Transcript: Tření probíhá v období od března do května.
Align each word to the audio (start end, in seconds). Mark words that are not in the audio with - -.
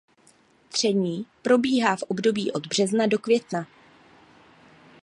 Tření 0.69 1.25
probíhá 1.41 1.95
v 1.95 2.01
období 2.03 2.51
od 2.51 2.67
března 2.67 3.07
do 3.07 3.19
května. 3.19 3.67